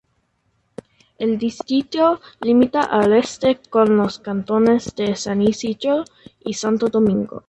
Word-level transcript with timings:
El 1.19 1.37
distrito 1.37 2.21
limita 2.41 2.81
al 2.81 3.11
oeste 3.11 3.59
con 3.69 3.97
los 3.97 4.17
cantones 4.17 4.95
de 4.95 5.15
San 5.15 5.43
Isidro 5.43 6.05
y 6.43 6.55
Santo 6.55 6.87
Domingo. 6.87 7.39